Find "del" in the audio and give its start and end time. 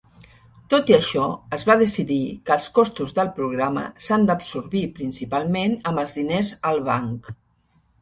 3.21-3.31